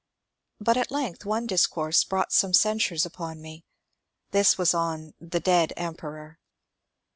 But 0.59 0.77
at 0.77 0.89
length 0.89 1.25
one 1.25 1.45
discourse 1.45 2.03
brought 2.03 2.31
some 2.33 2.53
censures 2.55 3.05
upon 3.05 3.39
me. 3.39 3.65
This 4.31 4.57
was 4.57 4.73
on 4.73 5.13
The 5.21 5.39
dead 5.39 5.73
Emperor." 5.77 6.39